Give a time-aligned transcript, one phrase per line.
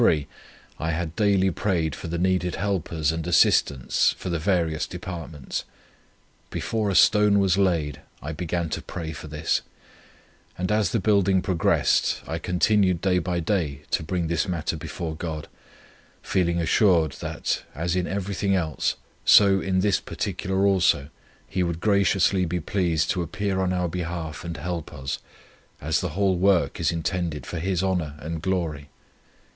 [0.01, 0.27] 3,
[0.79, 5.63] I had daily prayed for the needed helpers and assistants for the various departments.
[6.49, 9.61] Before a stone was laid, I began to pray for this;
[10.57, 15.15] and, as the building progressed, I continued day by day to bring this matter before
[15.15, 15.47] God,
[16.23, 21.09] feeling assured, that, as in everything else, so in this particular also,
[21.47, 25.19] He would graciously be pleased to appear on our behalf and help us,
[25.79, 28.89] as the whole work is intended for His honour and glory.